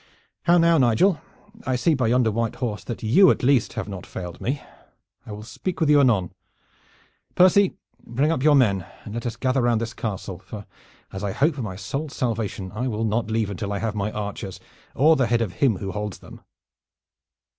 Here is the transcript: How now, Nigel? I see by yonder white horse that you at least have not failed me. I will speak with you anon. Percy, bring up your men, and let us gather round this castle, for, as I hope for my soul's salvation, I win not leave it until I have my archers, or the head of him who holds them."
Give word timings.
How 0.45 0.57
now, 0.57 0.79
Nigel? 0.79 1.21
I 1.63 1.75
see 1.75 1.93
by 1.93 2.07
yonder 2.07 2.31
white 2.31 2.55
horse 2.55 2.83
that 2.85 3.03
you 3.03 3.29
at 3.29 3.43
least 3.43 3.73
have 3.73 3.87
not 3.87 4.07
failed 4.07 4.41
me. 4.41 4.59
I 5.27 5.31
will 5.31 5.43
speak 5.43 5.79
with 5.79 5.91
you 5.91 5.99
anon. 5.99 6.31
Percy, 7.35 7.77
bring 8.03 8.31
up 8.31 8.41
your 8.41 8.55
men, 8.55 8.83
and 9.05 9.13
let 9.13 9.27
us 9.27 9.35
gather 9.35 9.61
round 9.61 9.79
this 9.79 9.93
castle, 9.93 10.39
for, 10.39 10.65
as 11.13 11.23
I 11.23 11.33
hope 11.33 11.53
for 11.53 11.61
my 11.61 11.75
soul's 11.75 12.15
salvation, 12.15 12.71
I 12.73 12.87
win 12.87 13.09
not 13.09 13.29
leave 13.29 13.49
it 13.49 13.61
until 13.61 13.71
I 13.71 13.77
have 13.77 13.93
my 13.93 14.11
archers, 14.11 14.59
or 14.95 15.15
the 15.15 15.27
head 15.27 15.43
of 15.43 15.51
him 15.53 15.75
who 15.75 15.91
holds 15.91 16.17
them." 16.17 16.41